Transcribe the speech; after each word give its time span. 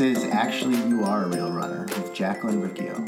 Is 0.00 0.24
Actually 0.24 0.76
You 0.88 1.04
Are 1.04 1.24
a 1.24 1.28
Real 1.28 1.52
Runner 1.52 1.82
with 1.82 2.14
Jacqueline 2.14 2.62
Riccio. 2.62 3.04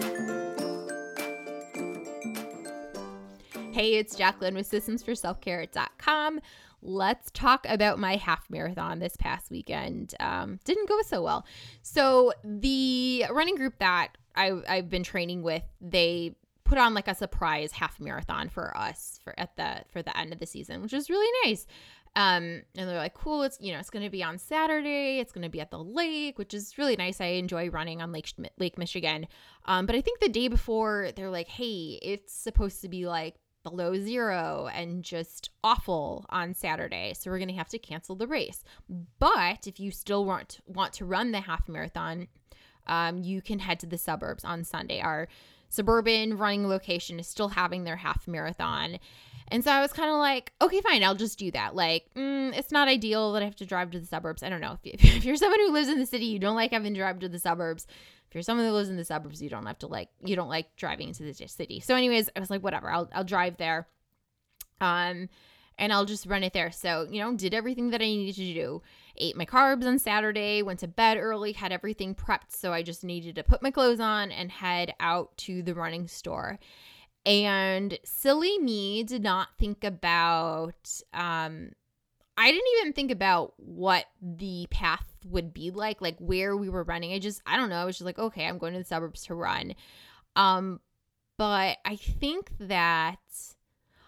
Hey, 3.72 3.94
it's 3.94 4.14
Jacqueline 4.14 4.54
with 4.54 4.70
systemsforselfcare.com. 4.70 6.40
Let's 6.82 7.30
talk 7.30 7.64
about 7.66 7.98
my 7.98 8.16
half 8.16 8.50
marathon 8.50 8.98
this 8.98 9.16
past 9.16 9.50
weekend. 9.50 10.14
Um, 10.20 10.60
didn't 10.66 10.86
go 10.86 11.00
so 11.00 11.22
well. 11.22 11.46
So, 11.80 12.34
the 12.44 13.24
running 13.30 13.56
group 13.56 13.78
that 13.78 14.18
I, 14.36 14.60
I've 14.68 14.90
been 14.90 15.02
training 15.02 15.42
with, 15.42 15.62
they 15.80 16.34
put 16.64 16.76
on 16.76 16.94
like 16.94 17.08
a 17.08 17.14
surprise 17.14 17.72
half 17.72 18.00
marathon 18.00 18.48
for 18.48 18.76
us 18.76 19.18
for 19.22 19.38
at 19.38 19.56
the 19.56 19.82
for 19.90 20.02
the 20.02 20.16
end 20.16 20.32
of 20.32 20.40
the 20.40 20.46
season, 20.46 20.82
which 20.82 20.92
was 20.92 21.08
really 21.08 21.30
nice. 21.44 21.66
Um, 22.14 22.62
and 22.76 22.88
they're 22.88 22.98
like, 22.98 23.14
cool, 23.14 23.42
it's 23.42 23.58
you 23.60 23.72
know, 23.72 23.78
it's 23.78 23.90
gonna 23.90 24.10
be 24.10 24.22
on 24.22 24.38
Saturday, 24.38 25.18
it's 25.18 25.32
gonna 25.32 25.48
be 25.48 25.60
at 25.60 25.70
the 25.70 25.82
lake, 25.82 26.38
which 26.38 26.52
is 26.52 26.76
really 26.76 26.96
nice. 26.96 27.20
I 27.20 27.26
enjoy 27.26 27.70
running 27.70 28.02
on 28.02 28.12
Lake 28.12 28.32
Lake 28.58 28.76
Michigan. 28.76 29.26
Um, 29.64 29.86
but 29.86 29.94
I 29.94 30.00
think 30.02 30.20
the 30.20 30.28
day 30.28 30.48
before 30.48 31.10
they're 31.16 31.30
like, 31.30 31.48
hey, 31.48 31.98
it's 32.02 32.34
supposed 32.34 32.82
to 32.82 32.88
be 32.88 33.06
like 33.06 33.36
below 33.62 33.94
zero 33.96 34.68
and 34.74 35.02
just 35.04 35.50
awful 35.62 36.26
on 36.28 36.52
Saturday. 36.52 37.14
So 37.14 37.30
we're 37.30 37.38
gonna 37.38 37.52
have 37.54 37.68
to 37.70 37.78
cancel 37.78 38.14
the 38.14 38.26
race. 38.26 38.62
But 39.18 39.66
if 39.66 39.80
you 39.80 39.90
still 39.90 40.24
want 40.26 40.60
want 40.66 40.92
to 40.94 41.06
run 41.06 41.32
the 41.32 41.40
half 41.40 41.66
marathon, 41.66 42.28
um, 42.86 43.22
you 43.22 43.40
can 43.40 43.60
head 43.60 43.80
to 43.80 43.86
the 43.86 43.98
suburbs 43.98 44.44
on 44.44 44.64
Sunday. 44.64 45.00
Our 45.00 45.28
suburban 45.68 46.36
running 46.36 46.68
location 46.68 47.18
is 47.18 47.26
still 47.26 47.48
having 47.48 47.84
their 47.84 47.96
half 47.96 48.28
marathon. 48.28 48.98
And 49.52 49.62
so 49.62 49.70
I 49.70 49.82
was 49.82 49.92
kind 49.92 50.10
of 50.10 50.16
like, 50.16 50.50
okay, 50.62 50.80
fine, 50.80 51.04
I'll 51.04 51.14
just 51.14 51.38
do 51.38 51.50
that. 51.50 51.76
Like, 51.76 52.06
mm, 52.16 52.56
it's 52.56 52.72
not 52.72 52.88
ideal 52.88 53.32
that 53.32 53.42
I 53.42 53.44
have 53.44 53.56
to 53.56 53.66
drive 53.66 53.90
to 53.90 54.00
the 54.00 54.06
suburbs. 54.06 54.42
I 54.42 54.48
don't 54.48 54.62
know. 54.62 54.78
If, 54.82 55.04
if 55.16 55.26
you're 55.26 55.36
someone 55.36 55.60
who 55.60 55.72
lives 55.72 55.88
in 55.88 55.98
the 55.98 56.06
city, 56.06 56.24
you 56.24 56.38
don't 56.38 56.56
like 56.56 56.72
having 56.72 56.94
to 56.94 56.98
drive 56.98 57.18
to 57.18 57.28
the 57.28 57.38
suburbs. 57.38 57.86
If 58.28 58.34
you're 58.34 58.42
someone 58.42 58.66
who 58.66 58.72
lives 58.72 58.88
in 58.88 58.96
the 58.96 59.04
suburbs, 59.04 59.42
you 59.42 59.50
don't 59.50 59.66
have 59.66 59.78
to 59.80 59.88
like, 59.88 60.08
you 60.24 60.36
don't 60.36 60.48
like 60.48 60.74
driving 60.76 61.08
into 61.08 61.22
the 61.22 61.34
city. 61.34 61.80
So, 61.80 61.94
anyways, 61.94 62.30
I 62.34 62.40
was 62.40 62.48
like, 62.48 62.62
whatever, 62.62 62.90
I'll, 62.90 63.10
I'll 63.14 63.24
drive 63.24 63.58
there. 63.58 63.86
Um, 64.80 65.28
and 65.78 65.92
I'll 65.92 66.06
just 66.06 66.24
run 66.24 66.44
it 66.44 66.54
there. 66.54 66.70
So, 66.70 67.06
you 67.10 67.20
know, 67.20 67.36
did 67.36 67.52
everything 67.52 67.90
that 67.90 68.00
I 68.00 68.06
needed 68.06 68.36
to 68.36 68.54
do. 68.54 68.82
Ate 69.18 69.36
my 69.36 69.44
carbs 69.44 69.86
on 69.86 69.98
Saturday, 69.98 70.62
went 70.62 70.80
to 70.80 70.88
bed 70.88 71.18
early, 71.18 71.52
had 71.52 71.72
everything 71.72 72.14
prepped. 72.14 72.52
So 72.56 72.72
I 72.72 72.82
just 72.82 73.04
needed 73.04 73.34
to 73.34 73.42
put 73.42 73.62
my 73.62 73.70
clothes 73.70 74.00
on 74.00 74.30
and 74.30 74.50
head 74.50 74.94
out 74.98 75.36
to 75.38 75.62
the 75.62 75.74
running 75.74 76.08
store. 76.08 76.58
And 77.24 77.98
silly 78.04 78.58
me 78.58 79.04
did 79.04 79.22
not 79.22 79.48
think 79.58 79.84
about, 79.84 81.02
um, 81.14 81.70
I 82.36 82.50
didn't 82.50 82.68
even 82.80 82.92
think 82.92 83.10
about 83.10 83.54
what 83.58 84.06
the 84.20 84.66
path 84.70 85.06
would 85.28 85.54
be 85.54 85.70
like, 85.70 86.00
like 86.00 86.18
where 86.18 86.56
we 86.56 86.68
were 86.68 86.82
running. 86.82 87.12
I 87.12 87.20
just, 87.20 87.40
I 87.46 87.56
don't 87.56 87.68
know. 87.68 87.76
I 87.76 87.84
was 87.84 87.96
just 87.96 88.06
like, 88.06 88.18
okay, 88.18 88.46
I'm 88.46 88.58
going 88.58 88.72
to 88.72 88.80
the 88.80 88.84
suburbs 88.84 89.24
to 89.26 89.34
run. 89.34 89.74
Um, 90.34 90.80
but 91.38 91.78
I 91.84 91.96
think 91.96 92.50
that 92.58 93.18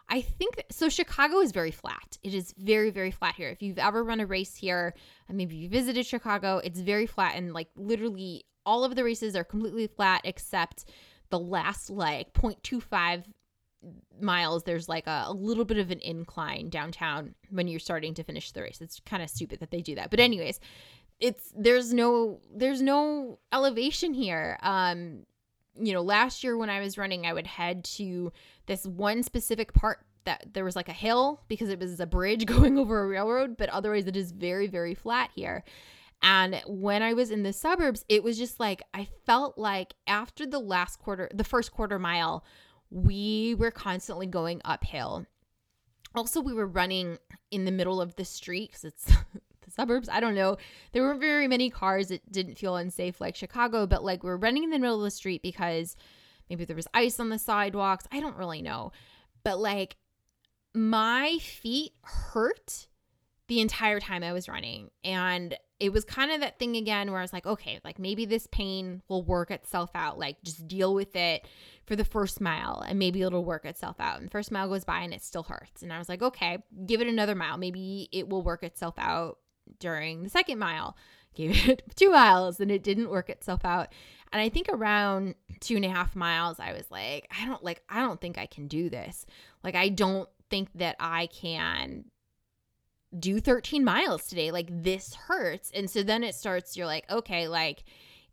I 0.08 0.20
think 0.20 0.62
so. 0.70 0.88
Chicago 0.88 1.40
is 1.40 1.52
very 1.52 1.70
flat. 1.70 2.18
It 2.22 2.34
is 2.34 2.54
very, 2.58 2.90
very 2.90 3.10
flat 3.10 3.34
here. 3.36 3.48
If 3.48 3.62
you've 3.62 3.78
ever 3.78 4.04
run 4.04 4.20
a 4.20 4.26
race 4.26 4.54
here, 4.54 4.94
maybe 5.28 5.56
you 5.56 5.68
visited 5.68 6.06
Chicago, 6.06 6.58
it's 6.58 6.80
very 6.80 7.06
flat 7.06 7.36
and 7.36 7.52
like 7.52 7.68
literally 7.76 8.44
all 8.66 8.84
of 8.84 8.94
the 8.94 9.04
races 9.04 9.34
are 9.34 9.44
completely 9.44 9.86
flat 9.86 10.20
except 10.24 10.84
the 11.30 11.38
last 11.38 11.90
like 11.90 12.32
0.25 12.32 13.24
miles 14.18 14.64
there's 14.64 14.88
like 14.88 15.06
a, 15.06 15.24
a, 15.26 15.32
little 15.32 15.64
bit 15.64 15.76
of 15.76 15.90
an 15.90 16.00
incline 16.00 16.70
downtown 16.70 17.34
when 17.50 17.68
you're 17.68 17.80
starting 17.80 18.14
to 18.14 18.24
finish 18.24 18.50
the 18.52 18.62
race. 18.62 18.80
It's 18.80 19.00
kind 19.00 19.22
of 19.22 19.28
stupid 19.28 19.60
that 19.60 19.70
they 19.70 19.82
do 19.82 19.94
that. 19.96 20.10
But 20.10 20.20
anyways 20.20 20.60
it's 21.20 21.52
there's 21.56 21.92
no 21.92 22.40
there's 22.54 22.82
no 22.82 23.38
elevation 23.52 24.14
here. 24.14 24.58
Um 24.62 25.26
you 25.80 25.92
know 25.92 26.02
last 26.02 26.44
year 26.44 26.56
when 26.56 26.70
i 26.70 26.80
was 26.80 26.96
running 26.98 27.26
i 27.26 27.32
would 27.32 27.46
head 27.46 27.84
to 27.84 28.32
this 28.66 28.86
one 28.86 29.22
specific 29.22 29.72
part 29.72 30.04
that 30.24 30.46
there 30.52 30.64
was 30.64 30.76
like 30.76 30.88
a 30.88 30.92
hill 30.92 31.42
because 31.48 31.68
it 31.68 31.78
was 31.78 32.00
a 32.00 32.06
bridge 32.06 32.46
going 32.46 32.78
over 32.78 33.02
a 33.02 33.06
railroad 33.06 33.56
but 33.56 33.68
otherwise 33.70 34.06
it 34.06 34.16
is 34.16 34.32
very 34.32 34.66
very 34.66 34.94
flat 34.94 35.30
here 35.34 35.64
and 36.24 36.62
when 36.66 37.02
I 37.02 37.12
was 37.12 37.30
in 37.30 37.42
the 37.42 37.52
suburbs, 37.52 38.02
it 38.08 38.24
was 38.24 38.38
just 38.38 38.58
like 38.58 38.82
I 38.94 39.06
felt 39.26 39.58
like 39.58 39.92
after 40.06 40.46
the 40.46 40.58
last 40.58 40.98
quarter, 40.98 41.28
the 41.34 41.44
first 41.44 41.70
quarter 41.70 41.98
mile, 41.98 42.44
we 42.90 43.54
were 43.58 43.70
constantly 43.70 44.26
going 44.26 44.62
uphill. 44.64 45.26
Also, 46.14 46.40
we 46.40 46.54
were 46.54 46.66
running 46.66 47.18
in 47.50 47.66
the 47.66 47.70
middle 47.70 48.00
of 48.00 48.16
the 48.16 48.24
street 48.24 48.70
because 48.70 48.84
it's 48.84 49.04
the 49.64 49.70
suburbs. 49.70 50.08
I 50.08 50.20
don't 50.20 50.34
know. 50.34 50.56
There 50.92 51.02
weren't 51.02 51.20
very 51.20 51.46
many 51.46 51.68
cars. 51.68 52.10
It 52.10 52.32
didn't 52.32 52.58
feel 52.58 52.76
unsafe 52.76 53.20
like 53.20 53.36
Chicago, 53.36 53.86
but 53.86 54.02
like 54.02 54.22
we 54.22 54.30
we're 54.30 54.36
running 54.36 54.64
in 54.64 54.70
the 54.70 54.78
middle 54.78 54.96
of 54.96 55.02
the 55.02 55.10
street 55.10 55.42
because 55.42 55.94
maybe 56.48 56.64
there 56.64 56.76
was 56.76 56.88
ice 56.94 57.20
on 57.20 57.28
the 57.28 57.38
sidewalks. 57.38 58.06
I 58.10 58.20
don't 58.20 58.38
really 58.38 58.62
know. 58.62 58.92
But 59.42 59.58
like 59.58 59.96
my 60.72 61.36
feet 61.38 61.92
hurt 62.02 62.86
the 63.48 63.60
entire 63.60 64.00
time 64.00 64.22
I 64.22 64.32
was 64.32 64.48
running. 64.48 64.90
And 65.02 65.56
it 65.80 65.92
was 65.92 66.04
kind 66.04 66.30
of 66.30 66.40
that 66.40 66.58
thing 66.58 66.76
again 66.76 67.10
where 67.10 67.18
I 67.18 67.22
was 67.22 67.32
like, 67.32 67.46
okay, 67.46 67.80
like 67.84 67.98
maybe 67.98 68.24
this 68.24 68.46
pain 68.46 69.02
will 69.08 69.22
work 69.22 69.50
itself 69.50 69.90
out. 69.94 70.18
Like 70.18 70.42
just 70.42 70.66
deal 70.66 70.94
with 70.94 71.14
it 71.14 71.46
for 71.84 71.96
the 71.96 72.04
first 72.04 72.40
mile 72.40 72.82
and 72.86 72.98
maybe 72.98 73.22
it'll 73.22 73.44
work 73.44 73.66
itself 73.66 73.96
out. 73.98 74.18
And 74.18 74.26
the 74.26 74.30
first 74.30 74.50
mile 74.50 74.68
goes 74.68 74.84
by 74.84 75.00
and 75.00 75.12
it 75.12 75.22
still 75.22 75.42
hurts. 75.42 75.82
And 75.82 75.92
I 75.92 75.98
was 75.98 76.08
like, 76.08 76.22
okay, 76.22 76.58
give 76.86 77.00
it 77.00 77.06
another 77.06 77.34
mile. 77.34 77.58
Maybe 77.58 78.08
it 78.12 78.28
will 78.28 78.42
work 78.42 78.62
itself 78.62 78.94
out 78.98 79.38
during 79.78 80.22
the 80.22 80.30
second 80.30 80.58
mile. 80.58 80.96
Gave 81.34 81.68
it 81.68 81.82
two 81.96 82.10
miles 82.10 82.60
and 82.60 82.70
it 82.70 82.84
didn't 82.84 83.10
work 83.10 83.28
itself 83.28 83.64
out. 83.64 83.88
And 84.32 84.40
I 84.40 84.48
think 84.48 84.68
around 84.68 85.34
two 85.58 85.74
and 85.74 85.84
a 85.84 85.88
half 85.88 86.14
miles, 86.14 86.60
I 86.60 86.72
was 86.72 86.88
like, 86.92 87.28
I 87.36 87.44
don't 87.44 87.62
like, 87.62 87.82
I 87.88 88.02
don't 88.02 88.20
think 88.20 88.38
I 88.38 88.46
can 88.46 88.68
do 88.68 88.88
this. 88.88 89.26
Like, 89.64 89.74
I 89.74 89.88
don't 89.88 90.28
think 90.48 90.68
that 90.76 90.94
I 91.00 91.26
can 91.26 92.04
do 93.18 93.40
13 93.40 93.84
miles 93.84 94.26
today. 94.26 94.50
Like 94.50 94.68
this 94.70 95.14
hurts. 95.14 95.70
And 95.74 95.88
so 95.88 96.02
then 96.02 96.24
it 96.24 96.34
starts, 96.34 96.76
you're 96.76 96.86
like, 96.86 97.08
okay, 97.10 97.48
like, 97.48 97.84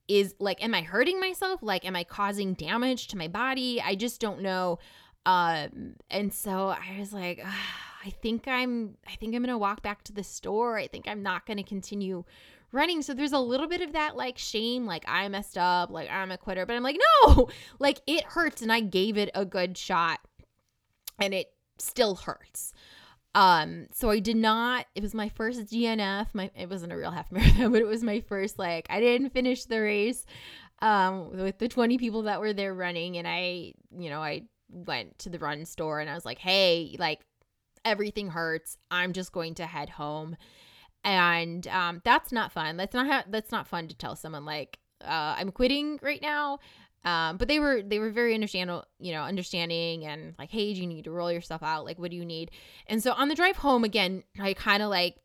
is 0.07 0.35
like, 0.39 0.63
am 0.63 0.73
I 0.73 0.81
hurting 0.81 1.19
myself? 1.19 1.61
Like, 1.61 1.85
am 1.85 1.95
I 1.95 2.03
causing 2.03 2.53
damage 2.53 3.07
to 3.09 3.17
my 3.17 3.27
body? 3.27 3.81
I 3.81 3.95
just 3.95 4.19
don't 4.19 4.41
know. 4.41 4.79
Um, 5.25 5.95
and 6.09 6.33
so 6.33 6.69
I 6.69 6.97
was 6.99 7.13
like, 7.13 7.43
I 8.05 8.09
think 8.09 8.47
I'm, 8.47 8.97
I 9.07 9.11
think 9.11 9.35
I'm 9.35 9.43
going 9.43 9.53
to 9.53 9.57
walk 9.57 9.83
back 9.83 10.03
to 10.05 10.13
the 10.13 10.23
store. 10.23 10.77
I 10.77 10.87
think 10.87 11.07
I'm 11.07 11.23
not 11.23 11.45
going 11.45 11.57
to 11.57 11.63
continue 11.63 12.23
running. 12.71 13.01
So 13.01 13.13
there's 13.13 13.31
a 13.31 13.39
little 13.39 13.67
bit 13.67 13.81
of 13.81 13.93
that 13.93 14.15
like 14.15 14.37
shame, 14.37 14.85
like 14.85 15.03
I 15.07 15.27
messed 15.27 15.57
up, 15.57 15.91
like 15.91 16.09
I'm 16.09 16.31
a 16.31 16.37
quitter. 16.37 16.65
But 16.65 16.75
I'm 16.75 16.83
like, 16.83 16.99
no, 17.25 17.49
like 17.79 18.01
it 18.07 18.23
hurts. 18.23 18.61
And 18.61 18.71
I 18.71 18.79
gave 18.79 19.17
it 19.17 19.29
a 19.35 19.45
good 19.45 19.77
shot 19.77 20.19
and 21.19 21.33
it 21.33 21.53
still 21.77 22.15
hurts. 22.15 22.73
Um, 23.33 23.87
so 23.93 24.09
I 24.09 24.19
did 24.19 24.35
not, 24.35 24.87
it 24.93 25.01
was 25.01 25.13
my 25.13 25.29
first 25.29 25.67
DNF. 25.67 26.27
My 26.33 26.51
it 26.55 26.69
wasn't 26.69 26.91
a 26.91 26.97
real 26.97 27.11
half 27.11 27.31
marathon, 27.31 27.71
but 27.71 27.81
it 27.81 27.87
was 27.87 28.03
my 28.03 28.21
first 28.21 28.59
like 28.59 28.87
I 28.89 28.99
didn't 28.99 29.31
finish 29.31 29.65
the 29.65 29.79
race 29.81 30.25
um 30.81 31.29
with 31.37 31.59
the 31.59 31.67
20 31.67 31.97
people 31.99 32.23
that 32.23 32.39
were 32.39 32.53
there 32.53 32.73
running 32.73 33.17
and 33.17 33.27
I, 33.27 33.73
you 33.97 34.09
know, 34.09 34.21
I 34.21 34.43
went 34.69 35.19
to 35.19 35.29
the 35.29 35.39
run 35.39 35.65
store 35.65 35.99
and 35.99 36.09
I 36.09 36.15
was 36.15 36.25
like, 36.25 36.39
"Hey, 36.39 36.95
like 36.99 37.21
everything 37.85 38.29
hurts. 38.29 38.77
I'm 38.89 39.13
just 39.13 39.31
going 39.31 39.55
to 39.55 39.65
head 39.65 39.89
home." 39.89 40.35
And 41.03 41.67
um 41.67 42.01
that's 42.03 42.31
not 42.31 42.51
fun. 42.51 42.77
That's 42.77 42.93
not 42.93 43.07
ha- 43.07 43.25
that's 43.29 43.51
not 43.51 43.67
fun 43.67 43.87
to 43.87 43.95
tell 43.95 44.15
someone 44.15 44.45
like 44.45 44.79
uh, 45.03 45.35
I'm 45.37 45.51
quitting 45.51 45.99
right 46.01 46.21
now. 46.21 46.59
Um, 47.03 47.37
but 47.37 47.47
they 47.47 47.59
were 47.59 47.81
they 47.81 47.99
were 47.99 48.11
very 48.11 48.33
understanding, 48.33 48.81
you 48.99 49.11
know, 49.11 49.23
understanding 49.23 50.05
and 50.05 50.35
like, 50.37 50.51
hey, 50.51 50.73
do 50.73 50.81
you 50.81 50.87
need 50.87 51.05
to 51.05 51.11
roll 51.11 51.31
yourself 51.31 51.63
out? 51.63 51.85
Like, 51.85 51.97
what 51.97 52.11
do 52.11 52.17
you 52.17 52.25
need? 52.25 52.51
And 52.87 53.01
so 53.01 53.13
on 53.13 53.27
the 53.27 53.35
drive 53.35 53.57
home 53.57 53.83
again, 53.83 54.23
I 54.39 54.53
kind 54.53 54.83
of 54.83 54.89
like 54.89 55.17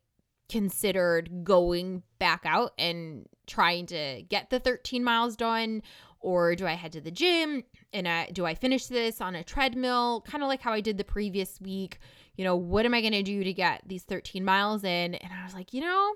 considered 0.49 1.43
going 1.43 2.03
back 2.19 2.41
out 2.45 2.71
and 2.79 3.27
trying 3.47 3.85
to 3.87 4.23
get 4.29 4.49
the 4.49 4.59
13 4.59 5.03
miles 5.03 5.35
done 5.35 5.83
or 6.19 6.55
do 6.55 6.65
I 6.65 6.73
head 6.73 6.93
to 6.93 7.01
the 7.01 7.11
gym? 7.11 7.63
And 7.93 8.07
I, 8.07 8.29
do 8.31 8.45
I 8.45 8.55
finish 8.55 8.87
this 8.87 9.21
on 9.21 9.35
a 9.35 9.43
treadmill? 9.43 10.21
Kind 10.21 10.43
of 10.43 10.47
like 10.47 10.61
how 10.61 10.73
I 10.73 10.81
did 10.81 10.97
the 10.97 11.03
previous 11.03 11.61
week. 11.61 11.99
You 12.35 12.43
know 12.43 12.55
what 12.55 12.85
am 12.85 12.93
I 12.93 13.01
going 13.01 13.13
to 13.13 13.23
do 13.23 13.43
to 13.43 13.53
get 13.53 13.83
these 13.85 14.03
13 14.03 14.43
miles 14.43 14.83
in? 14.83 15.15
And 15.15 15.33
I 15.33 15.43
was 15.43 15.53
like 15.53 15.73
you 15.73 15.81
know 15.81 16.15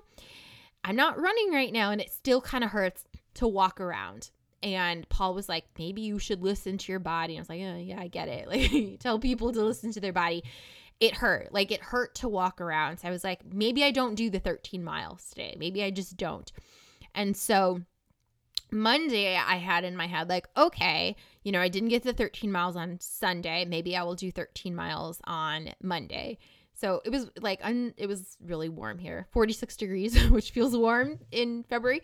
I'm 0.84 0.96
not 0.96 1.20
running 1.20 1.52
right 1.52 1.72
now 1.72 1.90
and 1.90 2.00
it 2.00 2.12
still 2.12 2.40
kind 2.40 2.64
of 2.64 2.70
hurts 2.70 3.04
to 3.34 3.46
walk 3.46 3.80
around 3.80 4.30
and 4.62 5.08
Paul 5.08 5.34
was 5.34 5.48
like, 5.48 5.64
maybe 5.78 6.02
you 6.02 6.18
should 6.18 6.42
listen 6.42 6.78
to 6.78 6.92
your 6.92 7.00
body. 7.00 7.34
And 7.34 7.40
I 7.40 7.42
was 7.42 7.48
like, 7.48 7.60
oh, 7.60 7.76
yeah, 7.76 8.00
I 8.00 8.08
get 8.08 8.28
it. 8.28 8.46
Like, 8.52 9.00
tell 9.00 9.18
people 9.18 9.52
to 9.52 9.62
listen 9.62 9.92
to 9.92 10.00
their 10.00 10.12
body. 10.12 10.44
It 11.00 11.14
hurt. 11.14 11.52
Like, 11.52 11.72
it 11.72 11.80
hurt 11.80 12.14
to 12.16 12.28
walk 12.28 12.60
around. 12.60 12.98
So 12.98 13.08
I 13.08 13.10
was 13.10 13.24
like, 13.24 13.40
maybe 13.52 13.82
I 13.82 13.90
don't 13.90 14.14
do 14.14 14.30
the 14.30 14.38
13 14.38 14.84
miles 14.84 15.28
today. 15.30 15.56
Maybe 15.58 15.82
I 15.82 15.90
just 15.90 16.16
don't. 16.16 16.50
And 17.14 17.36
so 17.36 17.82
Monday, 18.70 19.36
I 19.36 19.56
had 19.56 19.84
in 19.84 19.96
my 19.96 20.06
head, 20.06 20.28
like, 20.28 20.48
okay, 20.56 21.16
you 21.42 21.52
know, 21.52 21.60
I 21.60 21.68
didn't 21.68 21.90
get 21.90 22.04
the 22.04 22.12
13 22.12 22.50
miles 22.50 22.76
on 22.76 22.98
Sunday. 23.00 23.64
Maybe 23.64 23.96
I 23.96 24.02
will 24.02 24.14
do 24.14 24.30
13 24.30 24.74
miles 24.74 25.20
on 25.24 25.74
Monday. 25.82 26.38
So 26.82 27.00
it 27.04 27.10
was 27.10 27.30
like 27.40 27.60
un, 27.62 27.94
it 27.96 28.08
was 28.08 28.36
really 28.44 28.68
warm 28.68 28.98
here, 28.98 29.28
46 29.30 29.76
degrees, 29.76 30.20
which 30.30 30.50
feels 30.50 30.76
warm 30.76 31.20
in 31.30 31.62
February. 31.62 32.02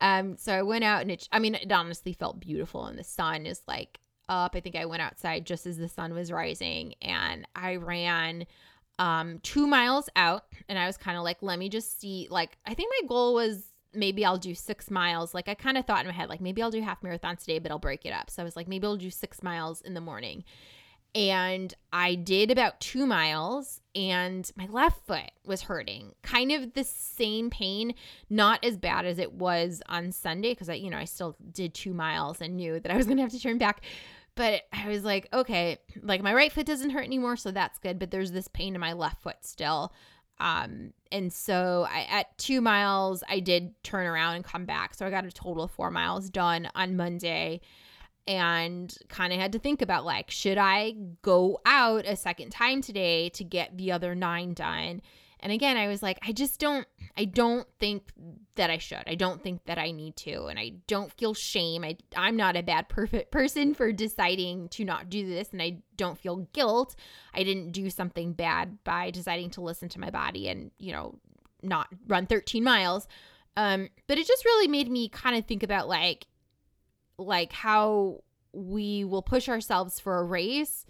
Um, 0.00 0.36
so 0.38 0.54
I 0.54 0.62
went 0.62 0.84
out 0.84 1.02
and 1.02 1.10
it, 1.10 1.28
I 1.32 1.40
mean, 1.40 1.56
it 1.56 1.72
honestly 1.72 2.12
felt 2.12 2.38
beautiful, 2.38 2.86
and 2.86 2.96
the 2.96 3.02
sun 3.02 3.44
is 3.44 3.60
like 3.66 3.98
up. 4.28 4.54
I 4.54 4.60
think 4.60 4.76
I 4.76 4.84
went 4.84 5.02
outside 5.02 5.46
just 5.46 5.66
as 5.66 5.78
the 5.78 5.88
sun 5.88 6.14
was 6.14 6.30
rising, 6.30 6.94
and 7.02 7.44
I 7.56 7.74
ran 7.76 8.46
um 9.00 9.40
two 9.42 9.66
miles 9.66 10.08
out, 10.14 10.44
and 10.68 10.78
I 10.78 10.86
was 10.86 10.96
kind 10.96 11.18
of 11.18 11.24
like, 11.24 11.38
let 11.42 11.58
me 11.58 11.68
just 11.68 12.00
see. 12.00 12.28
Like, 12.30 12.56
I 12.64 12.74
think 12.74 12.92
my 13.02 13.08
goal 13.08 13.34
was 13.34 13.64
maybe 13.92 14.24
I'll 14.24 14.38
do 14.38 14.54
six 14.54 14.92
miles. 14.92 15.34
Like 15.34 15.48
I 15.48 15.54
kind 15.54 15.76
of 15.76 15.86
thought 15.86 16.02
in 16.02 16.06
my 16.06 16.12
head, 16.12 16.28
like 16.28 16.40
maybe 16.40 16.62
I'll 16.62 16.70
do 16.70 16.82
half 16.82 17.02
marathons 17.02 17.40
today, 17.40 17.58
but 17.58 17.72
I'll 17.72 17.80
break 17.80 18.06
it 18.06 18.12
up. 18.12 18.30
So 18.30 18.42
I 18.42 18.44
was 18.44 18.54
like, 18.54 18.68
maybe 18.68 18.86
I'll 18.86 18.96
do 18.96 19.10
six 19.10 19.42
miles 19.42 19.80
in 19.80 19.94
the 19.94 20.00
morning 20.00 20.44
and 21.14 21.74
I 21.92 22.14
did 22.14 22.50
about 22.50 22.80
two 22.80 23.06
miles, 23.06 23.80
and 23.94 24.50
my 24.56 24.66
left 24.66 25.06
foot 25.06 25.30
was 25.44 25.62
hurting. 25.62 26.14
Kind 26.22 26.52
of 26.52 26.74
the 26.74 26.84
same 26.84 27.50
pain, 27.50 27.94
not 28.28 28.64
as 28.64 28.76
bad 28.76 29.06
as 29.06 29.18
it 29.18 29.32
was 29.32 29.82
on 29.88 30.12
Sunday, 30.12 30.52
because 30.52 30.68
I, 30.68 30.74
you 30.74 30.90
know, 30.90 30.98
I 30.98 31.04
still 31.04 31.36
did 31.52 31.74
two 31.74 31.92
miles 31.92 32.40
and 32.40 32.56
knew 32.56 32.78
that 32.78 32.92
I 32.92 32.96
was 32.96 33.06
gonna 33.06 33.22
have 33.22 33.32
to 33.32 33.40
turn 33.40 33.58
back. 33.58 33.82
But 34.36 34.62
I 34.72 34.88
was 34.88 35.04
like, 35.04 35.28
okay, 35.32 35.78
like 36.00 36.22
my 36.22 36.32
right 36.32 36.52
foot 36.52 36.66
doesn't 36.66 36.90
hurt 36.90 37.04
anymore, 37.04 37.36
so 37.36 37.50
that's 37.50 37.78
good. 37.78 37.98
But 37.98 38.10
there's 38.10 38.32
this 38.32 38.48
pain 38.48 38.74
in 38.74 38.80
my 38.80 38.92
left 38.92 39.22
foot 39.22 39.36
still. 39.42 39.92
Um, 40.38 40.94
and 41.12 41.32
so 41.32 41.86
I, 41.90 42.06
at 42.10 42.38
two 42.38 42.60
miles, 42.60 43.22
I 43.28 43.40
did 43.40 43.74
turn 43.82 44.06
around 44.06 44.36
and 44.36 44.44
come 44.44 44.64
back. 44.64 44.94
So 44.94 45.04
I 45.04 45.10
got 45.10 45.26
a 45.26 45.30
total 45.30 45.64
of 45.64 45.70
four 45.70 45.90
miles 45.90 46.30
done 46.30 46.70
on 46.74 46.96
Monday 46.96 47.60
and 48.26 48.94
kind 49.08 49.32
of 49.32 49.40
had 49.40 49.52
to 49.52 49.58
think 49.58 49.82
about 49.82 50.04
like 50.04 50.30
should 50.30 50.58
I 50.58 50.94
go 51.22 51.60
out 51.64 52.06
a 52.06 52.16
second 52.16 52.50
time 52.50 52.82
today 52.82 53.28
to 53.30 53.44
get 53.44 53.76
the 53.76 53.92
other 53.92 54.14
9 54.14 54.54
done? 54.54 55.02
And 55.40 55.52
again 55.52 55.76
I 55.76 55.88
was 55.88 56.02
like 56.02 56.18
I 56.26 56.32
just 56.32 56.60
don't 56.60 56.86
I 57.16 57.24
don't 57.24 57.66
think 57.78 58.04
that 58.56 58.70
I 58.70 58.78
should. 58.78 59.02
I 59.06 59.14
don't 59.14 59.42
think 59.42 59.64
that 59.64 59.78
I 59.78 59.90
need 59.90 60.16
to 60.18 60.46
and 60.46 60.58
I 60.58 60.72
don't 60.86 61.12
feel 61.12 61.34
shame. 61.34 61.82
I 61.82 61.96
I'm 62.16 62.36
not 62.36 62.56
a 62.56 62.62
bad 62.62 62.88
perfect 62.88 63.30
person 63.30 63.74
for 63.74 63.90
deciding 63.90 64.68
to 64.70 64.84
not 64.84 65.08
do 65.10 65.26
this 65.26 65.50
and 65.52 65.62
I 65.62 65.78
don't 65.96 66.18
feel 66.18 66.48
guilt. 66.52 66.94
I 67.34 67.42
didn't 67.42 67.72
do 67.72 67.90
something 67.90 68.32
bad 68.32 68.78
by 68.84 69.10
deciding 69.10 69.50
to 69.50 69.60
listen 69.60 69.88
to 69.90 70.00
my 70.00 70.10
body 70.10 70.48
and 70.48 70.70
you 70.78 70.92
know 70.92 71.18
not 71.62 71.88
run 72.06 72.26
13 72.26 72.62
miles. 72.62 73.08
Um 73.56 73.88
but 74.06 74.18
it 74.18 74.26
just 74.26 74.44
really 74.44 74.68
made 74.68 74.90
me 74.90 75.08
kind 75.08 75.36
of 75.36 75.46
think 75.46 75.62
about 75.62 75.88
like 75.88 76.26
like 77.20 77.52
how 77.52 78.22
we 78.52 79.04
will 79.04 79.22
push 79.22 79.48
ourselves 79.48 80.00
for 80.00 80.18
a 80.18 80.24
race 80.24 80.84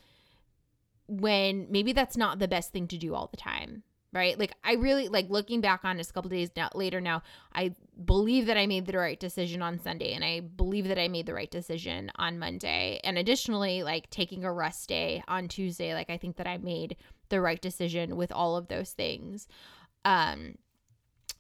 when 1.07 1.67
maybe 1.71 1.93
that's 1.93 2.17
not 2.17 2.39
the 2.39 2.49
best 2.49 2.73
thing 2.73 2.87
to 2.89 2.97
do 2.97 3.15
all 3.15 3.27
the 3.27 3.37
time 3.37 3.83
right? 4.13 4.39
Like 4.39 4.53
i 4.65 4.73
really 4.73 5.09
like 5.09 5.31
looking 5.31 5.61
back 5.61 5.85
on 5.85 5.97
this 5.97 6.11
a 6.11 6.13
couple 6.13 6.31
days 6.31 6.51
now, 6.57 6.69
later 6.75 7.01
now 7.01 7.23
i 7.55 7.75
believe 8.05 8.47
that 8.47 8.57
i 8.57 8.67
made 8.67 8.87
the 8.87 8.99
right 8.99 9.21
decision 9.21 9.63
on 9.63 9.79
sunday 9.79 10.15
and 10.15 10.25
i 10.25 10.41
believe 10.41 10.89
that 10.89 10.99
i 10.99 11.07
made 11.07 11.27
the 11.27 11.35
right 11.35 11.51
decision 11.51 12.11
on 12.17 12.39
monday. 12.39 13.01
And 13.05 13.19
additionally 13.19 13.83
like 13.83 14.11
taking 14.11 14.45
a 14.45 14.53
rest 14.53 14.89
day 14.89 15.23
on 15.29 15.49
tuesday 15.49 15.95
like 15.95 16.11
i 16.11 16.17
think 16.17 16.37
that 16.37 16.47
i 16.47 16.59
made 16.59 16.97
the 17.31 17.41
right 17.41 17.61
decision 17.61 18.17
with 18.17 18.31
all 18.33 18.57
of 18.57 18.69
those 18.69 18.91
things. 18.91 19.49
Um 20.05 20.57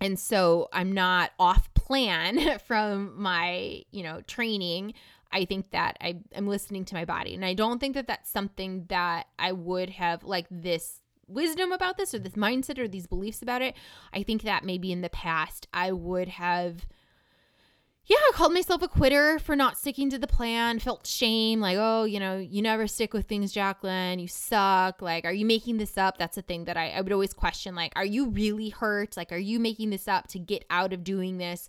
and 0.00 0.18
so 0.18 0.68
i'm 0.72 0.92
not 0.92 1.30
off 1.38 1.72
plan 1.90 2.58
from 2.66 3.20
my 3.20 3.82
you 3.90 4.02
know 4.02 4.20
training. 4.22 4.94
I 5.32 5.44
think 5.44 5.70
that 5.70 5.96
I, 6.00 6.18
i'm 6.36 6.46
listening 6.46 6.84
to 6.86 6.94
my 6.94 7.04
body. 7.04 7.34
And 7.34 7.44
i 7.44 7.54
don't 7.54 7.80
think 7.80 7.94
that 7.94 8.06
that's 8.06 8.30
something 8.30 8.86
that 8.88 9.26
i 9.38 9.52
would 9.52 9.90
have 9.90 10.22
like 10.22 10.46
this 10.50 11.00
wisdom 11.26 11.72
about 11.72 11.96
this 11.96 12.14
or 12.14 12.18
this 12.18 12.34
mindset 12.34 12.78
or 12.78 12.88
these 12.88 13.06
beliefs 13.06 13.42
about 13.42 13.62
it. 13.62 13.76
I 14.12 14.24
think 14.24 14.42
that 14.42 14.64
maybe 14.64 14.92
in 14.92 15.00
the 15.00 15.10
past 15.10 15.66
i 15.74 15.90
would 15.90 16.28
have 16.28 16.86
yeah, 18.10 18.16
I 18.16 18.32
called 18.34 18.52
myself 18.52 18.82
a 18.82 18.88
quitter 18.88 19.38
for 19.38 19.54
not 19.54 19.78
sticking 19.78 20.10
to 20.10 20.18
the 20.18 20.26
plan, 20.26 20.80
felt 20.80 21.06
shame, 21.06 21.60
like, 21.60 21.76
oh, 21.78 22.02
you 22.02 22.18
know, 22.18 22.38
you 22.38 22.60
never 22.60 22.88
stick 22.88 23.14
with 23.14 23.26
things, 23.26 23.52
Jacqueline, 23.52 24.18
you 24.18 24.26
suck. 24.26 25.00
Like, 25.00 25.24
are 25.24 25.32
you 25.32 25.46
making 25.46 25.76
this 25.76 25.96
up? 25.96 26.18
That's 26.18 26.36
a 26.36 26.42
thing 26.42 26.64
that 26.64 26.76
I, 26.76 26.90
I 26.90 27.02
would 27.02 27.12
always 27.12 27.32
question, 27.32 27.76
like, 27.76 27.92
are 27.94 28.04
you 28.04 28.30
really 28.30 28.70
hurt? 28.70 29.16
Like, 29.16 29.30
are 29.30 29.38
you 29.38 29.60
making 29.60 29.90
this 29.90 30.08
up 30.08 30.26
to 30.30 30.40
get 30.40 30.64
out 30.70 30.92
of 30.92 31.04
doing 31.04 31.38
this? 31.38 31.68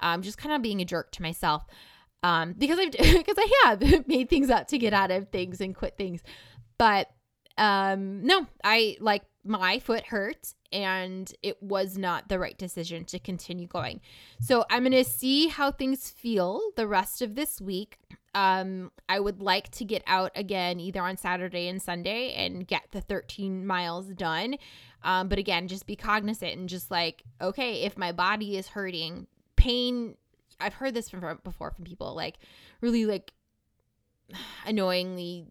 Um, 0.00 0.20
just 0.20 0.36
kind 0.36 0.54
of 0.54 0.60
being 0.60 0.82
a 0.82 0.84
jerk 0.84 1.10
to 1.12 1.22
myself. 1.22 1.64
Um, 2.22 2.52
because 2.52 2.78
I've 2.78 2.92
because 2.92 3.36
I 3.38 3.62
have 3.64 4.06
made 4.06 4.28
things 4.28 4.50
up 4.50 4.68
to 4.68 4.76
get 4.76 4.92
out 4.92 5.10
of 5.10 5.30
things 5.30 5.58
and 5.62 5.74
quit 5.74 5.96
things. 5.96 6.22
But 6.76 7.08
um, 7.56 8.26
no, 8.26 8.46
I 8.62 8.98
like 9.00 9.22
my 9.48 9.78
foot 9.78 10.06
hurt 10.06 10.54
and 10.72 11.32
it 11.42 11.62
was 11.62 11.96
not 11.96 12.28
the 12.28 12.38
right 12.38 12.58
decision 12.58 13.04
to 13.06 13.18
continue 13.18 13.66
going. 13.66 14.00
So 14.40 14.64
I'm 14.70 14.82
going 14.82 14.92
to 14.92 15.04
see 15.04 15.48
how 15.48 15.70
things 15.70 16.10
feel 16.10 16.60
the 16.76 16.86
rest 16.86 17.22
of 17.22 17.34
this 17.34 17.60
week. 17.60 17.98
Um, 18.34 18.92
I 19.08 19.20
would 19.20 19.40
like 19.40 19.70
to 19.72 19.84
get 19.84 20.02
out 20.06 20.30
again 20.36 20.78
either 20.78 21.00
on 21.02 21.16
Saturday 21.16 21.68
and 21.68 21.80
Sunday 21.80 22.34
and 22.34 22.66
get 22.66 22.82
the 22.92 23.00
13 23.00 23.66
miles 23.66 24.06
done. 24.08 24.56
Um, 25.02 25.28
but 25.28 25.38
again, 25.38 25.68
just 25.68 25.86
be 25.86 25.96
cognizant 25.96 26.56
and 26.56 26.68
just 26.68 26.90
like, 26.90 27.22
okay, 27.40 27.82
if 27.82 27.96
my 27.96 28.12
body 28.12 28.56
is 28.56 28.68
hurting, 28.68 29.26
pain, 29.56 30.16
I've 30.60 30.74
heard 30.74 30.94
this 30.94 31.08
from 31.08 31.38
before 31.42 31.70
from 31.70 31.84
people 31.84 32.14
like 32.14 32.38
really 32.80 33.06
like 33.06 33.32
annoyingly 34.66 35.46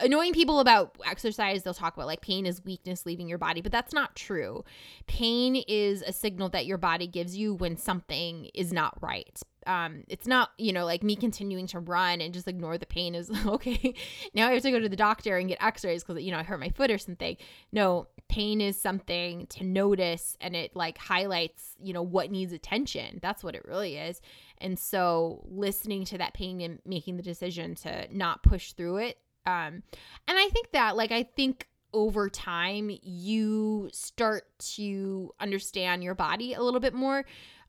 annoying 0.00 0.32
people 0.32 0.60
about 0.60 0.96
exercise 1.06 1.62
they'll 1.62 1.74
talk 1.74 1.94
about 1.94 2.06
like 2.06 2.20
pain 2.20 2.46
is 2.46 2.64
weakness 2.64 3.06
leaving 3.06 3.28
your 3.28 3.38
body 3.38 3.60
but 3.60 3.72
that's 3.72 3.92
not 3.92 4.16
true. 4.16 4.64
Pain 5.06 5.56
is 5.68 6.02
a 6.02 6.12
signal 6.12 6.48
that 6.50 6.66
your 6.66 6.78
body 6.78 7.06
gives 7.06 7.36
you 7.36 7.54
when 7.54 7.76
something 7.76 8.50
is 8.54 8.72
not 8.72 8.96
right. 9.02 9.40
Um 9.66 10.04
it's 10.08 10.26
not 10.26 10.50
you 10.58 10.72
know 10.72 10.84
like 10.84 11.02
me 11.02 11.16
continuing 11.16 11.66
to 11.68 11.80
run 11.80 12.20
and 12.20 12.32
just 12.32 12.48
ignore 12.48 12.78
the 12.78 12.86
pain 12.86 13.14
is 13.14 13.30
okay 13.46 13.94
now 14.34 14.48
i 14.48 14.52
have 14.52 14.62
to 14.62 14.70
go 14.70 14.80
to 14.80 14.88
the 14.88 14.96
doctor 14.96 15.36
and 15.36 15.48
get 15.48 15.62
x-rays 15.62 16.02
because 16.02 16.22
you 16.22 16.30
know 16.30 16.38
i 16.38 16.42
hurt 16.42 16.60
my 16.60 16.70
foot 16.70 16.90
or 16.90 16.98
something. 16.98 17.36
No 17.72 18.08
pain 18.28 18.60
is 18.60 18.80
something 18.80 19.46
to 19.48 19.64
notice 19.64 20.36
and 20.40 20.54
it 20.54 20.74
like 20.76 20.96
highlights 20.96 21.74
you 21.82 21.92
know 21.92 22.02
what 22.02 22.30
needs 22.30 22.52
attention. 22.52 23.18
That's 23.20 23.44
what 23.44 23.54
it 23.54 23.64
really 23.66 23.96
is. 23.96 24.20
And 24.58 24.78
so 24.78 25.44
listening 25.50 26.04
to 26.06 26.18
that 26.18 26.34
pain 26.34 26.60
and 26.60 26.78
making 26.86 27.16
the 27.16 27.22
decision 27.22 27.74
to 27.76 28.06
not 28.10 28.42
push 28.42 28.72
through 28.72 28.98
it 28.98 29.18
um, 29.46 29.82
and 30.28 30.38
I 30.38 30.48
think 30.52 30.72
that, 30.72 30.96
like, 30.96 31.12
I 31.12 31.22
think 31.22 31.66
over 31.92 32.28
time 32.28 32.90
you 33.02 33.88
start 33.92 34.44
to 34.58 35.32
understand 35.40 36.04
your 36.04 36.14
body 36.14 36.54
a 36.54 36.62
little 36.62 36.80
bit 36.80 36.94
more. 36.94 37.24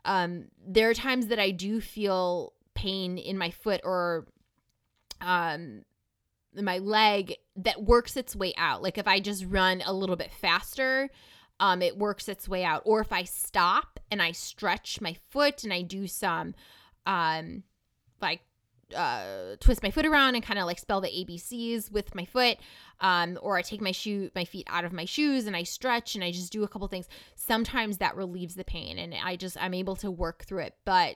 Um, 0.05 0.45
there 0.65 0.89
are 0.89 0.93
times 0.93 1.27
that 1.27 1.39
I 1.39 1.51
do 1.51 1.81
feel 1.81 2.53
pain 2.73 3.17
in 3.17 3.37
my 3.37 3.51
foot 3.51 3.81
or 3.83 4.25
um 5.19 5.83
my 6.59 6.79
leg 6.79 7.35
that 7.55 7.81
works 7.81 8.17
its 8.17 8.35
way 8.35 8.53
out. 8.57 8.81
Like 8.81 8.97
if 8.97 9.07
I 9.07 9.19
just 9.19 9.45
run 9.45 9.81
a 9.85 9.93
little 9.93 10.15
bit 10.15 10.31
faster, 10.31 11.09
um, 11.59 11.81
it 11.81 11.97
works 11.97 12.27
its 12.27 12.49
way 12.49 12.63
out. 12.63 12.81
Or 12.85 12.99
if 12.99 13.13
I 13.13 13.23
stop 13.23 13.99
and 14.09 14.21
I 14.21 14.31
stretch 14.33 14.99
my 14.99 15.15
foot 15.29 15.63
and 15.63 15.71
I 15.71 15.81
do 15.81 16.07
some 16.07 16.55
um 17.05 17.63
like 18.21 18.41
uh, 18.95 19.55
twist 19.59 19.83
my 19.83 19.91
foot 19.91 20.05
around 20.05 20.35
and 20.35 20.43
kind 20.43 20.59
of 20.59 20.65
like 20.65 20.79
spell 20.79 21.01
the 21.01 21.07
ABCs 21.07 21.91
with 21.91 22.13
my 22.15 22.25
foot. 22.25 22.57
Um, 22.99 23.39
or 23.41 23.57
I 23.57 23.63
take 23.63 23.81
my 23.81 23.91
shoe, 23.91 24.29
my 24.35 24.45
feet 24.45 24.67
out 24.69 24.85
of 24.85 24.93
my 24.93 25.05
shoes 25.05 25.47
and 25.47 25.55
I 25.55 25.63
stretch 25.63 26.15
and 26.15 26.23
I 26.23 26.31
just 26.31 26.51
do 26.51 26.63
a 26.63 26.67
couple 26.67 26.87
things. 26.87 27.09
Sometimes 27.35 27.97
that 27.97 28.15
relieves 28.15 28.55
the 28.55 28.63
pain 28.63 28.99
and 28.99 29.15
I 29.23 29.35
just, 29.35 29.57
I'm 29.59 29.73
able 29.73 29.95
to 29.97 30.11
work 30.11 30.43
through 30.45 30.63
it. 30.63 30.75
But 30.85 31.15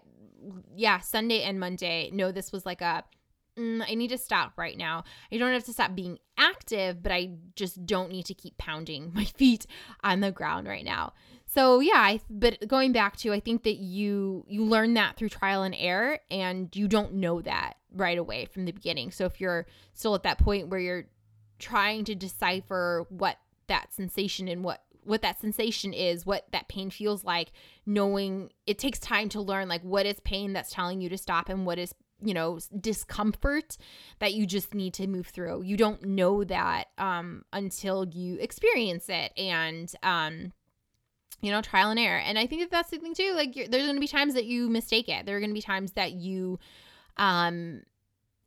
yeah, 0.75 0.99
Sunday 0.99 1.43
and 1.43 1.59
Monday, 1.59 2.09
no, 2.11 2.31
this 2.31 2.51
was 2.51 2.65
like 2.65 2.81
a, 2.81 3.03
mm, 3.57 3.83
I 3.87 3.95
need 3.95 4.09
to 4.09 4.17
stop 4.17 4.53
right 4.57 4.77
now. 4.77 5.03
I 5.31 5.37
don't 5.37 5.53
have 5.53 5.63
to 5.65 5.73
stop 5.73 5.95
being 5.95 6.19
active, 6.37 7.01
but 7.01 7.11
I 7.11 7.31
just 7.55 7.85
don't 7.85 8.11
need 8.11 8.25
to 8.25 8.33
keep 8.33 8.57
pounding 8.57 9.11
my 9.15 9.25
feet 9.25 9.65
on 10.03 10.19
the 10.21 10.31
ground 10.31 10.67
right 10.67 10.85
now. 10.85 11.13
So 11.45 11.79
yeah, 11.79 11.97
I, 11.97 12.21
but 12.29 12.67
going 12.67 12.91
back 12.91 13.17
to 13.17 13.31
I 13.31 13.39
think 13.39 13.63
that 13.63 13.77
you 13.77 14.45
you 14.47 14.63
learn 14.63 14.95
that 14.95 15.15
through 15.15 15.29
trial 15.29 15.63
and 15.63 15.75
error 15.77 16.19
and 16.29 16.75
you 16.75 16.87
don't 16.87 17.13
know 17.13 17.41
that 17.41 17.77
right 17.93 18.17
away 18.17 18.45
from 18.45 18.65
the 18.65 18.71
beginning. 18.71 19.11
So 19.11 19.25
if 19.25 19.39
you're 19.39 19.65
still 19.93 20.15
at 20.15 20.23
that 20.23 20.39
point 20.39 20.69
where 20.69 20.79
you're 20.79 21.05
trying 21.59 22.03
to 22.05 22.15
decipher 22.15 23.05
what 23.09 23.37
that 23.67 23.93
sensation 23.93 24.47
and 24.47 24.63
what 24.63 24.81
what 25.03 25.21
that 25.21 25.39
sensation 25.39 25.93
is, 25.93 26.25
what 26.25 26.47
that 26.51 26.67
pain 26.67 26.89
feels 26.89 27.23
like, 27.23 27.51
knowing 27.85 28.51
it 28.65 28.79
takes 28.79 28.99
time 28.99 29.29
to 29.29 29.39
learn 29.39 29.67
like 29.67 29.83
what 29.83 30.05
is 30.05 30.19
pain 30.21 30.53
that's 30.53 30.73
telling 30.73 30.99
you 30.99 31.09
to 31.09 31.17
stop 31.17 31.47
and 31.47 31.65
what 31.65 31.77
is 31.77 31.93
you 32.23 32.33
know 32.33 32.57
discomfort 32.79 33.77
that 34.19 34.33
you 34.33 34.45
just 34.45 34.73
need 34.73 34.93
to 34.93 35.05
move 35.05 35.27
through 35.27 35.61
you 35.63 35.75
don't 35.75 36.01
know 36.05 36.45
that 36.45 36.85
um 36.97 37.43
until 37.51 38.07
you 38.07 38.37
experience 38.39 39.09
it 39.09 39.33
and 39.37 39.91
um 40.01 40.53
you 41.41 41.51
know, 41.51 41.61
trial 41.61 41.89
and 41.89 41.99
error. 41.99 42.19
And 42.19 42.39
I 42.39 42.47
think 42.47 42.61
that 42.61 42.71
that's 42.71 42.89
the 42.89 42.97
thing 42.97 43.13
too. 43.13 43.33
Like, 43.35 43.53
there's 43.53 43.83
going 43.83 43.95
to 43.95 43.99
be 43.99 44.07
times 44.07 44.33
that 44.33 44.45
you 44.45 44.69
mistake 44.69 45.09
it. 45.09 45.25
There 45.25 45.37
are 45.37 45.39
going 45.39 45.49
to 45.51 45.55
be 45.55 45.61
times 45.61 45.91
that 45.93 46.13
you 46.13 46.59
um, 47.17 47.81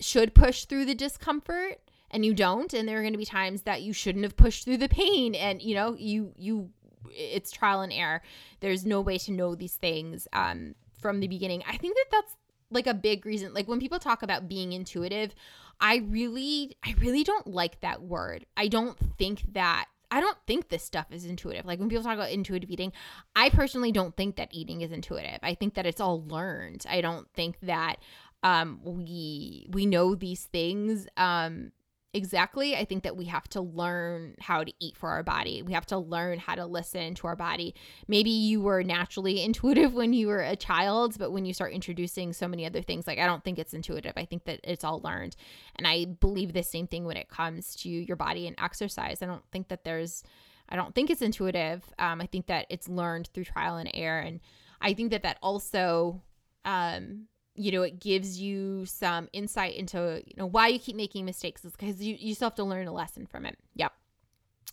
should 0.00 0.35
push 0.35 0.64
through 0.64 0.85
the 0.85 0.95
discomfort. 0.95 1.78
and 2.11 2.25
you 2.25 2.35
don't 2.35 2.73
and 2.73 2.88
there 2.88 2.99
are 2.99 3.02
going 3.02 3.12
to 3.12 3.18
be 3.18 3.25
times 3.25 3.62
that 3.62 3.83
you 3.83 3.92
shouldn't 3.92 4.25
have 4.25 4.37
pushed 4.37 4.64
through 4.64 4.76
the 4.78 4.88
pain 4.88 5.35
and 5.35 5.61
you 5.61 5.75
know 5.75 5.95
you 5.99 6.33
you 6.37 6.71
it's 7.11 7.50
trial 7.50 7.80
and 7.80 7.92
error 7.92 8.23
there's 8.61 8.85
no 8.87 9.00
way 9.00 9.18
to 9.18 9.33
know 9.33 9.54
these 9.54 9.75
things 9.76 10.26
um 10.33 10.75
from 11.00 11.21
the 11.21 11.28
beginning 11.28 11.62
i 11.68 11.76
think 11.76 11.95
that 11.97 12.07
that's 12.11 12.35
like 12.71 12.87
a 12.87 12.95
big 12.95 13.25
reason 13.26 13.52
like 13.54 13.68
when 13.68 13.80
people 13.80 13.99
talk 13.99 14.23
about 14.23 14.49
being 14.49 14.73
intuitive 14.73 15.35
i 15.80 15.97
really 16.09 16.76
i 16.85 16.95
really 16.99 17.25
don't 17.25 17.47
like 17.47 17.80
that 17.80 18.02
word 18.02 18.47
i 18.57 18.68
don't 18.68 18.99
think 19.18 19.42
that 19.52 19.87
I 20.10 20.20
don't 20.20 20.38
think 20.46 20.68
this 20.68 20.82
stuff 20.82 21.06
is 21.10 21.24
intuitive. 21.24 21.66
Like 21.66 21.78
when 21.78 21.88
people 21.88 22.04
talk 22.04 22.14
about 22.14 22.30
intuitive 22.30 22.70
eating, 22.70 22.92
I 23.36 23.50
personally 23.50 23.92
don't 23.92 24.16
think 24.16 24.36
that 24.36 24.48
eating 24.52 24.80
is 24.80 24.92
intuitive. 24.92 25.38
I 25.42 25.54
think 25.54 25.74
that 25.74 25.86
it's 25.86 26.00
all 26.00 26.24
learned. 26.26 26.84
I 26.88 27.00
don't 27.00 27.28
think 27.34 27.58
that 27.62 27.96
um 28.42 28.80
we 28.84 29.66
we 29.70 29.84
know 29.84 30.14
these 30.14 30.44
things 30.44 31.08
um 31.16 31.72
exactly. 32.14 32.76
I 32.76 32.84
think 32.84 33.02
that 33.02 33.16
we 33.16 33.26
have 33.26 33.48
to 33.50 33.60
learn 33.60 34.34
how 34.40 34.64
to 34.64 34.72
eat 34.80 34.96
for 34.96 35.10
our 35.10 35.22
body. 35.22 35.62
We 35.62 35.72
have 35.72 35.86
to 35.86 35.98
learn 35.98 36.38
how 36.38 36.54
to 36.54 36.66
listen 36.66 37.14
to 37.16 37.26
our 37.26 37.36
body. 37.36 37.74
Maybe 38.06 38.30
you 38.30 38.60
were 38.60 38.82
naturally 38.82 39.42
intuitive 39.44 39.94
when 39.94 40.12
you 40.12 40.28
were 40.28 40.42
a 40.42 40.56
child, 40.56 41.16
but 41.18 41.32
when 41.32 41.44
you 41.44 41.52
start 41.52 41.72
introducing 41.72 42.32
so 42.32 42.48
many 42.48 42.66
other 42.66 42.82
things, 42.82 43.06
like 43.06 43.18
I 43.18 43.26
don't 43.26 43.44
think 43.44 43.58
it's 43.58 43.74
intuitive. 43.74 44.14
I 44.16 44.24
think 44.24 44.44
that 44.44 44.60
it's 44.64 44.84
all 44.84 45.00
learned. 45.00 45.36
And 45.76 45.86
I 45.86 46.06
believe 46.06 46.52
the 46.52 46.62
same 46.62 46.86
thing 46.86 47.04
when 47.04 47.16
it 47.16 47.28
comes 47.28 47.74
to 47.76 47.88
your 47.88 48.16
body 48.16 48.46
and 48.46 48.56
exercise. 48.60 49.22
I 49.22 49.26
don't 49.26 49.44
think 49.52 49.68
that 49.68 49.84
there's, 49.84 50.22
I 50.68 50.76
don't 50.76 50.94
think 50.94 51.10
it's 51.10 51.22
intuitive. 51.22 51.84
Um, 51.98 52.20
I 52.20 52.26
think 52.26 52.46
that 52.46 52.66
it's 52.70 52.88
learned 52.88 53.28
through 53.32 53.44
trial 53.44 53.76
and 53.76 53.90
error. 53.94 54.20
And 54.20 54.40
I 54.80 54.94
think 54.94 55.10
that 55.10 55.22
that 55.22 55.38
also, 55.42 56.22
um, 56.64 57.26
you 57.58 57.72
know, 57.72 57.82
it 57.82 57.98
gives 57.98 58.40
you 58.40 58.86
some 58.86 59.28
insight 59.32 59.74
into, 59.74 60.22
you 60.24 60.34
know, 60.36 60.46
why 60.46 60.68
you 60.68 60.78
keep 60.78 60.96
making 60.96 61.24
mistakes 61.24 61.64
is 61.64 61.72
because 61.72 62.00
you, 62.00 62.16
you 62.18 62.34
still 62.34 62.46
have 62.46 62.54
to 62.56 62.64
learn 62.64 62.86
a 62.86 62.92
lesson 62.92 63.26
from 63.26 63.44
it. 63.44 63.58
Yep. 63.74 63.92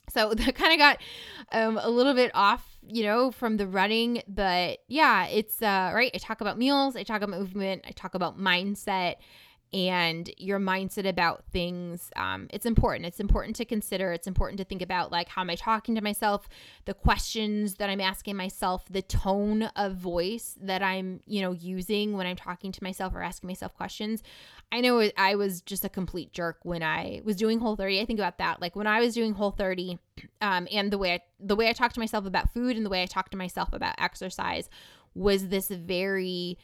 So 0.10 0.34
that 0.36 0.56
kind 0.56 0.74
of 0.74 0.78
got 0.78 1.02
um, 1.52 1.80
a 1.82 1.90
little 1.90 2.14
bit 2.14 2.32
off, 2.34 2.78
you 2.88 3.04
know, 3.04 3.32
from 3.32 3.58
the 3.58 3.68
running, 3.68 4.22
but 4.28 4.80
yeah, 4.88 5.28
it's 5.28 5.62
uh, 5.62 5.92
right. 5.94 6.12
I 6.14 6.18
talk 6.20 6.42
about 6.42 6.58
meals, 6.58 6.96
I 6.96 7.04
talk 7.04 7.22
about 7.22 7.40
movement, 7.40 7.84
I 7.88 7.92
talk 7.92 8.14
about 8.14 8.38
mindset, 8.40 9.16
and 9.74 10.30
your 10.38 10.60
mindset 10.60 11.08
about 11.08 11.44
things 11.52 12.12
um, 12.16 12.48
it's 12.52 12.66
important. 12.66 13.06
It's 13.06 13.20
important 13.20 13.56
to 13.58 13.66
consider 13.66 14.12
it's 14.12 14.28
important 14.28 14.58
to 14.60 14.64
think 14.64 14.82
about 14.82 15.12
like 15.12 15.30
how 15.30 15.42
am 15.42 15.50
i 15.50 15.56
talking 15.56 15.96
to 15.96 16.02
myself? 16.02 16.48
The 16.86 16.94
questions 16.94 17.76
that 17.76 17.90
i'm 17.90 18.02
asking 18.02 18.36
myself 18.36 18.86
the 18.90 19.02
tone 19.02 19.64
of 19.76 19.96
voice 19.96 20.56
that 20.62 20.82
i'm 20.82 21.20
you 21.26 21.42
know 21.42 21.52
using 21.52 22.14
when 22.14 22.28
i'm 22.28 22.36
talking 22.36 22.72
to 22.72 22.84
myself 22.84 23.14
or 23.16 23.22
asking 23.22 23.48
myself 23.48 23.76
questions. 23.76 24.24
I 24.72 24.82
know 24.82 25.10
i 25.18 25.36
was 25.36 25.62
just 25.62 25.86
a 25.86 25.90
complete 25.90 26.32
jerk 26.32 26.60
when 26.64 26.84
i 26.84 27.22
was 27.24 27.36
doing 27.36 27.60
whole 27.60 27.76
30 27.76 28.02
i 28.02 28.06
think 28.06 28.20
about 28.20 28.38
that. 28.38 28.62
Like 28.62 28.76
when 28.76 28.88
i 28.88 29.00
was 29.00 29.14
doing 29.14 29.34
whole 29.34 29.52
30 29.52 30.00
um, 30.42 30.68
and 30.72 30.92
the 30.92 30.98
way 30.98 31.16
I, 31.16 31.20
the 31.40 31.56
way 31.56 31.70
i 31.70 31.74
talked 31.74 31.96
to 31.96 32.00
myself 32.00 32.26
about 32.26 32.54
food 32.54 32.78
and 32.78 32.86
the 32.86 32.90
way 32.90 33.02
i 33.02 33.06
talked 33.06 33.32
to 33.32 33.38
myself 33.38 33.74
about 33.74 33.96
exercise 33.98 34.70
was 35.16 35.48
this 35.48 35.70
very 35.70 36.58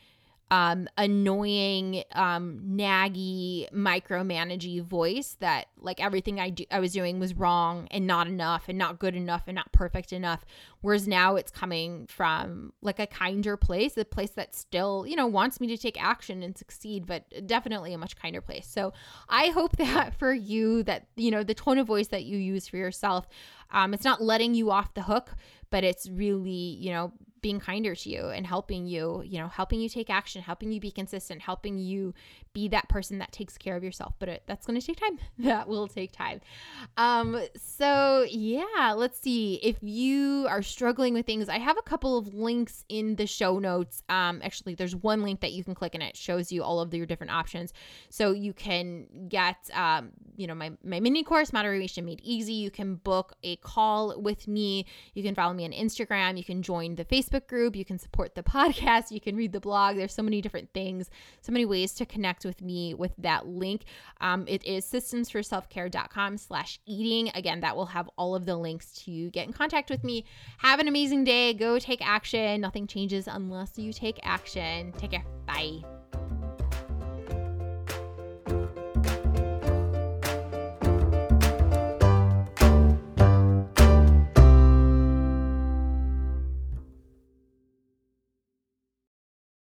um, 0.51 0.89
annoying, 0.97 2.03
um, 2.11 2.61
naggy, 2.73 3.71
micromanagey 3.71 4.83
voice 4.83 5.37
that 5.39 5.67
like 5.79 6.03
everything 6.03 6.41
I 6.41 6.49
do, 6.49 6.65
I 6.69 6.81
was 6.81 6.91
doing 6.91 7.21
was 7.21 7.33
wrong 7.33 7.87
and 7.89 8.05
not 8.05 8.27
enough 8.27 8.65
and 8.67 8.77
not 8.77 8.99
good 8.99 9.15
enough 9.15 9.43
and 9.47 9.55
not 9.55 9.71
perfect 9.71 10.11
enough. 10.11 10.43
Whereas 10.81 11.07
now 11.07 11.37
it's 11.37 11.51
coming 11.51 12.05
from 12.07 12.73
like 12.81 12.99
a 12.99 13.07
kinder 13.07 13.55
place, 13.55 13.95
a 13.95 14.03
place 14.03 14.31
that 14.31 14.53
still, 14.53 15.05
you 15.07 15.15
know, 15.15 15.25
wants 15.25 15.61
me 15.61 15.67
to 15.67 15.77
take 15.77 16.01
action 16.03 16.43
and 16.43 16.57
succeed, 16.57 17.05
but 17.05 17.47
definitely 17.47 17.93
a 17.93 17.97
much 17.97 18.17
kinder 18.17 18.41
place. 18.41 18.67
So 18.67 18.91
I 19.29 19.47
hope 19.47 19.77
that 19.77 20.19
for 20.19 20.33
you, 20.33 20.83
that, 20.83 21.07
you 21.15 21.31
know, 21.31 21.43
the 21.43 21.53
tone 21.53 21.77
of 21.77 21.87
voice 21.87 22.07
that 22.07 22.25
you 22.25 22.37
use 22.37 22.67
for 22.67 22.75
yourself, 22.75 23.25
um, 23.71 23.93
it's 23.93 24.03
not 24.03 24.21
letting 24.21 24.53
you 24.53 24.69
off 24.69 24.93
the 24.95 25.03
hook, 25.03 25.31
but 25.69 25.85
it's 25.85 26.09
really, 26.09 26.51
you 26.51 26.91
know, 26.91 27.13
being 27.41 27.59
kinder 27.59 27.95
to 27.95 28.09
you 28.09 28.27
and 28.27 28.45
helping 28.45 28.85
you, 28.85 29.23
you 29.25 29.39
know, 29.39 29.47
helping 29.47 29.81
you 29.81 29.89
take 29.89 30.09
action, 30.09 30.41
helping 30.41 30.71
you 30.71 30.79
be 30.79 30.91
consistent, 30.91 31.41
helping 31.41 31.77
you 31.77 32.13
be 32.53 32.67
that 32.67 32.87
person 32.89 33.17
that 33.19 33.31
takes 33.31 33.57
care 33.57 33.75
of 33.75 33.83
yourself. 33.83 34.13
But 34.19 34.29
it, 34.29 34.43
that's 34.45 34.65
going 34.65 34.79
to 34.79 34.85
take 34.85 34.99
time. 34.99 35.19
that 35.39 35.67
will 35.67 35.87
take 35.87 36.11
time. 36.11 36.41
Um, 36.97 37.41
so 37.55 38.25
yeah, 38.29 38.93
let's 38.95 39.19
see. 39.19 39.55
If 39.63 39.77
you 39.81 40.45
are 40.49 40.61
struggling 40.61 41.13
with 41.13 41.25
things, 41.25 41.49
I 41.49 41.57
have 41.57 41.77
a 41.77 41.81
couple 41.81 42.17
of 42.17 42.33
links 42.33 42.85
in 42.89 43.15
the 43.15 43.25
show 43.25 43.57
notes. 43.57 44.03
Um, 44.09 44.41
actually, 44.43 44.75
there's 44.75 44.95
one 44.95 45.23
link 45.23 45.41
that 45.41 45.51
you 45.51 45.63
can 45.63 45.73
click 45.73 45.95
and 45.95 46.03
it 46.03 46.15
shows 46.15 46.51
you 46.51 46.63
all 46.63 46.79
of 46.79 46.93
your 46.93 47.05
different 47.05 47.31
options. 47.31 47.73
So 48.09 48.31
you 48.33 48.53
can 48.53 49.07
get, 49.29 49.69
um, 49.73 50.11
you 50.35 50.45
know, 50.45 50.55
my 50.55 50.71
my 50.83 50.99
mini 50.99 51.23
course, 51.23 51.53
Moderation 51.53 52.05
Made 52.05 52.21
Easy. 52.23 52.53
You 52.53 52.69
can 52.69 52.95
book 52.95 53.33
a 53.43 53.55
call 53.57 54.21
with 54.21 54.47
me. 54.47 54.85
You 55.13 55.23
can 55.23 55.33
follow 55.33 55.53
me 55.53 55.65
on 55.65 55.71
Instagram. 55.71 56.37
You 56.37 56.43
can 56.43 56.61
join 56.61 56.95
the 56.95 57.05
Facebook 57.05 57.30
group. 57.39 57.75
You 57.75 57.85
can 57.85 57.97
support 57.97 58.35
the 58.35 58.43
podcast. 58.57 59.11
You 59.11 59.21
can 59.21 59.35
read 59.35 59.53
the 59.53 59.61
blog. 59.61 59.95
There's 59.95 60.13
so 60.13 60.23
many 60.23 60.41
different 60.41 60.73
things, 60.73 61.09
so 61.41 61.51
many 61.51 61.65
ways 61.65 61.93
to 61.93 62.05
connect 62.05 62.41
connect 62.41 62.45
with 62.45 62.61
me 62.61 62.93
with 62.93 63.13
that 63.17 63.47
link. 63.47 63.83
Um, 64.19 64.45
it 64.47 64.65
is 64.65 64.85
systemsforselfcare.com 64.85 66.37
slash 66.37 66.79
eating. 66.85 67.31
Again, 67.35 67.61
that 67.61 67.75
will 67.75 67.87
have 67.87 68.09
all 68.17 68.35
of 68.35 68.45
the 68.45 68.55
links 68.55 68.91
to 69.05 69.29
get 69.31 69.47
in 69.47 69.53
contact 69.53 69.89
with 69.89 70.03
me. 70.03 70.25
Have 70.59 70.79
an 70.79 70.87
amazing 70.87 71.23
day. 71.23 71.53
Go 71.53 71.79
take 71.79 72.05
action. 72.05 72.61
Nothing 72.61 72.87
changes 72.87 73.27
unless 73.27 73.77
you 73.77 73.91
take 73.91 74.19
action. 74.23 74.93
Take 74.93 75.11
care. 75.11 75.25
Bye. 75.45 76.00